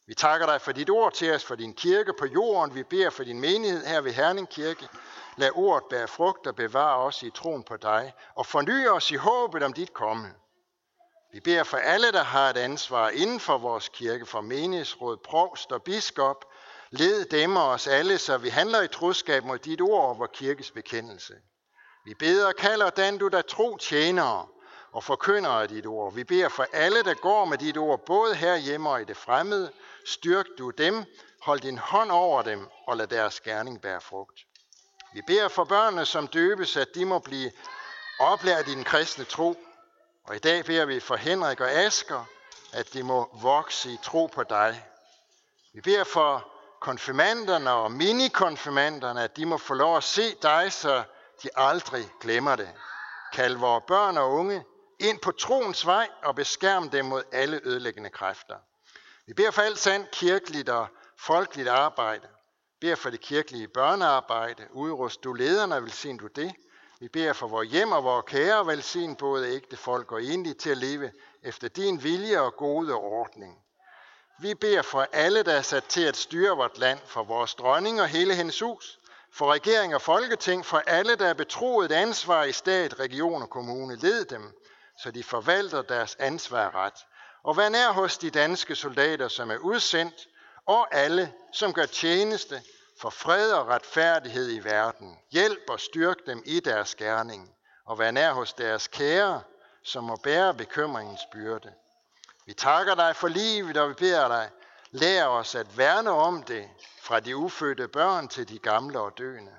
Vi 0.07 0.13
takker 0.13 0.45
dig 0.45 0.61
for 0.61 0.71
dit 0.71 0.89
ord 0.89 1.13
til 1.13 1.33
os, 1.33 1.43
for 1.43 1.55
din 1.55 1.73
kirke 1.73 2.13
på 2.19 2.25
jorden. 2.25 2.75
Vi 2.75 2.83
beder 2.83 3.09
for 3.09 3.23
din 3.23 3.39
menighed 3.39 3.85
her 3.85 4.01
ved 4.01 4.11
Herning 4.11 4.49
Kirke. 4.49 4.87
Lad 5.37 5.49
ordet 5.55 5.83
bære 5.89 6.07
frugt 6.07 6.47
og 6.47 6.55
bevare 6.55 6.97
os 6.97 7.23
i 7.23 7.29
troen 7.29 7.63
på 7.63 7.77
dig, 7.77 8.13
og 8.35 8.45
forny 8.45 8.87
os 8.87 9.11
i 9.11 9.15
håbet 9.15 9.63
om 9.63 9.73
dit 9.73 9.93
komme. 9.93 10.33
Vi 11.33 11.39
beder 11.39 11.63
for 11.63 11.77
alle, 11.77 12.11
der 12.11 12.23
har 12.23 12.49
et 12.49 12.57
ansvar 12.57 13.09
inden 13.09 13.39
for 13.39 13.57
vores 13.57 13.89
kirke, 13.89 14.25
for 14.25 14.41
menighedsråd, 14.41 15.17
provst 15.17 15.71
og 15.71 15.83
biskop. 15.83 16.45
Led 16.95 17.25
dem 17.25 17.56
og 17.56 17.69
os 17.69 17.88
alle, 17.88 18.17
så 18.17 18.38
vi 18.38 18.49
handler 18.49 18.82
i 18.82 18.88
troskab 18.88 19.43
mod 19.43 19.60
dit 19.60 19.82
ord 19.82 20.10
og 20.10 20.19
vores 20.19 20.32
kirkes 20.34 20.71
bekendelse. 20.71 21.34
Vi 22.06 22.13
beder 22.13 22.47
og 22.47 22.56
kalder 22.56 22.89
den 22.89 23.17
du 23.17 23.27
der 23.27 23.41
tro 23.41 23.77
tjenere, 23.77 24.47
og 24.91 25.03
forkynder 25.03 25.49
af 25.49 25.67
dit 25.67 25.86
ord. 25.86 26.13
Vi 26.13 26.23
beder 26.23 26.49
for 26.49 26.65
alle, 26.73 27.03
der 27.03 27.13
går 27.13 27.45
med 27.45 27.58
dit 27.58 27.77
ord, 27.77 28.06
både 28.06 28.36
her 28.36 28.56
hjemme 28.56 28.89
og 28.89 29.01
i 29.01 29.06
det 29.06 29.17
fremmede. 29.17 29.71
Styrk 30.06 30.45
du 30.58 30.69
dem, 30.69 31.06
hold 31.41 31.60
din 31.60 31.77
hånd 31.77 32.12
over 32.12 32.41
dem, 32.41 32.67
og 32.88 32.97
lad 32.97 33.08
deres 33.08 33.39
gerning 33.39 33.82
bære 33.82 34.01
frugt. 34.01 34.39
Vi 35.13 35.21
beder 35.27 35.47
for 35.47 35.63
børnene, 35.63 36.06
som 36.06 36.27
døbes, 36.27 36.77
at 36.77 36.95
de 36.95 37.06
må 37.06 37.19
blive 37.19 37.51
oplært 38.19 38.67
i 38.67 38.73
den 38.73 38.84
kristne 38.84 39.23
tro. 39.25 39.58
Og 40.23 40.36
i 40.36 40.39
dag 40.39 40.65
beder 40.65 40.86
vi 40.86 40.99
for 40.99 41.15
Henrik 41.15 41.60
og 41.60 41.71
Asker, 41.71 42.25
at 42.73 42.93
de 42.93 43.03
må 43.03 43.29
vokse 43.41 43.91
i 43.91 43.97
tro 44.03 44.25
på 44.25 44.43
dig. 44.43 44.86
Vi 45.73 45.82
beder 45.82 46.03
for 46.03 46.52
konfirmanderne 46.84 47.72
og 47.72 47.91
minikonfirmanderne, 47.91 49.24
at 49.24 49.38
de 49.38 49.46
må 49.46 49.58
få 49.58 49.74
lov 49.74 49.98
at 49.98 50.04
se 50.04 50.36
dig, 50.41 50.74
så 50.74 51.04
de 51.43 51.50
aldrig 51.56 52.10
glemmer 52.22 52.56
det. 52.56 52.69
Kald 53.34 53.58
vores 53.58 53.84
børn 53.88 54.17
og 54.17 54.32
unge 54.32 54.63
ind 55.00 55.19
på 55.19 55.32
troens 55.32 55.86
vej 55.86 56.10
og 56.24 56.36
beskærm 56.36 56.89
dem 56.89 57.06
mod 57.06 57.24
alle 57.32 57.60
ødelæggende 57.63 58.10
kræfter. 58.10 58.56
Vi 59.28 59.34
beder 59.34 59.52
for 59.52 59.62
alt 59.62 59.80
sandt 59.80 60.12
kirkeligt 60.12 60.69
og 60.69 60.88
folkeligt 61.17 61.67
arbejde. 61.67 62.28
Vi 62.72 62.78
beder 62.82 62.96
for 62.96 63.10
det 63.10 63.22
kirkelige 63.22 63.67
børnearbejde. 63.67 64.67
Udrust 64.72 65.24
du 65.24 65.34
lederne, 65.34 65.84
velsign 65.84 66.17
du 66.17 66.28
det. 66.28 66.54
Vi 67.00 67.08
beder 67.08 67.34
for 67.34 67.48
vores 67.48 67.69
hjem 67.69 67.91
og 67.91 68.04
vores 68.04 68.26
kære, 68.28 68.67
velsign 68.67 69.15
både 69.15 69.56
ægte 69.56 69.78
folk 69.78 70.12
og 70.12 70.24
enlige 70.24 70.54
til 70.54 70.69
at 70.69 70.78
leve 70.78 71.12
efter 71.43 71.67
din 71.67 72.04
vilje 72.04 72.41
og 72.41 72.56
gode 72.56 72.93
ordning. 72.93 73.62
Vi 74.43 74.53
beder 74.53 74.82
for 74.82 75.08
alle, 75.12 75.43
der 75.43 75.53
er 75.53 75.62
sat 75.62 75.84
til 75.84 76.01
at 76.01 76.17
styre 76.17 76.58
vort 76.58 76.77
land, 76.77 76.99
for 77.06 77.23
vores 77.23 77.56
dronning 77.56 78.01
og 78.01 78.08
hele 78.08 78.36
hendes 78.36 78.60
hus, 78.60 78.99
for 79.34 79.53
regering 79.53 79.95
og 79.95 80.01
folketing, 80.01 80.65
for 80.65 80.77
alle, 80.88 81.15
der 81.15 81.27
er 81.27 81.34
betroet 81.34 81.91
ansvar 81.91 82.43
i 82.43 82.51
stat, 82.51 82.99
region 82.99 83.41
og 83.41 83.49
kommune. 83.49 83.95
Led 83.95 84.25
dem, 84.25 84.51
så 85.03 85.12
de 85.12 85.23
forvalter 85.23 85.82
deres 85.82 86.15
ansvar 86.19 86.75
ret. 86.75 86.93
Og 87.43 87.58
vær 87.58 87.69
nær 87.69 87.91
hos 87.91 88.17
de 88.17 88.29
danske 88.29 88.75
soldater, 88.75 89.27
som 89.27 89.51
er 89.51 89.58
udsendt, 89.58 90.27
og 90.65 90.95
alle, 90.95 91.34
som 91.53 91.73
gør 91.73 91.86
tjeneste 91.86 92.62
for 93.01 93.10
fred 93.10 93.51
og 93.51 93.67
retfærdighed 93.67 94.51
i 94.51 94.60
verden. 94.60 95.17
Hjælp 95.32 95.69
og 95.69 95.79
styrk 95.79 96.17
dem 96.25 96.43
i 96.45 96.60
deres 96.60 96.95
gerning, 96.95 97.56
og 97.86 97.99
vær 97.99 98.12
nær 98.12 98.34
hos 98.34 98.53
deres 98.53 98.88
kære, 98.88 99.41
som 99.84 100.03
må 100.03 100.15
bære 100.15 100.53
bekymringens 100.53 101.21
byrde. 101.32 101.73
Vi 102.45 102.53
takker 102.53 102.95
dig 102.95 103.15
for 103.15 103.27
livet, 103.27 103.77
og 103.77 103.89
vi 103.89 103.93
beder 103.93 104.27
dig, 104.27 104.49
lær 104.91 105.25
os 105.25 105.56
at 105.56 105.77
værne 105.77 106.12
om 106.12 106.43
det, 106.43 106.69
fra 107.01 107.19
de 107.19 107.38
ufødte 107.38 107.88
børn 107.88 108.27
til 108.27 108.49
de 108.49 108.60
gamle 108.60 108.99
og 108.99 109.17
døende. 109.17 109.51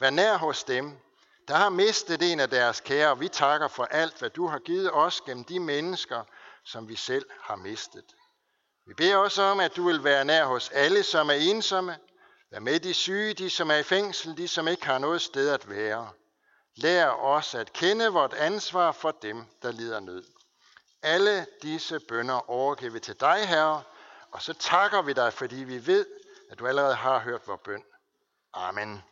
Vær 0.00 0.10
nær 0.10 0.36
hos 0.36 0.64
dem, 0.64 0.98
der 1.48 1.54
har 1.54 1.68
mistet 1.68 2.32
en 2.32 2.40
af 2.40 2.50
deres 2.50 2.80
kære. 2.80 3.18
Vi 3.18 3.28
takker 3.28 3.68
for 3.68 3.84
alt, 3.84 4.18
hvad 4.18 4.30
du 4.30 4.46
har 4.46 4.58
givet 4.58 4.90
os 4.92 5.20
gennem 5.20 5.44
de 5.44 5.60
mennesker, 5.60 6.22
som 6.64 6.88
vi 6.88 6.96
selv 6.96 7.26
har 7.40 7.56
mistet. 7.56 8.04
Vi 8.86 8.94
beder 8.94 9.16
også 9.16 9.42
om, 9.42 9.60
at 9.60 9.76
du 9.76 9.86
vil 9.86 10.04
være 10.04 10.24
nær 10.24 10.44
hos 10.44 10.70
alle, 10.70 11.02
som 11.02 11.28
er 11.30 11.34
ensomme. 11.34 11.98
Vær 12.50 12.58
med 12.58 12.80
de 12.80 12.94
syge, 12.94 13.34
de 13.34 13.50
som 13.50 13.70
er 13.70 13.76
i 13.76 13.82
fængsel, 13.82 14.36
de 14.36 14.48
som 14.48 14.68
ikke 14.68 14.86
har 14.86 14.98
noget 14.98 15.22
sted 15.22 15.50
at 15.50 15.68
være. 15.68 16.10
Lær 16.76 17.08
os 17.08 17.54
at 17.54 17.72
kende 17.72 18.06
vort 18.06 18.34
ansvar 18.34 18.92
for 18.92 19.10
dem, 19.10 19.44
der 19.62 19.72
lider 19.72 20.00
nød. 20.00 20.33
Alle 21.06 21.46
disse 21.62 22.00
bønder 22.00 22.50
overgiver 22.50 22.92
vi 22.92 23.00
til 23.00 23.20
dig, 23.20 23.48
Herre, 23.48 23.82
og 24.30 24.42
så 24.42 24.52
takker 24.52 25.02
vi 25.02 25.12
dig, 25.12 25.32
fordi 25.32 25.56
vi 25.56 25.86
ved, 25.86 26.06
at 26.50 26.58
du 26.58 26.66
allerede 26.66 26.94
har 26.94 27.18
hørt 27.18 27.48
vores 27.48 27.60
bøn. 27.64 27.82
Amen. 28.52 29.02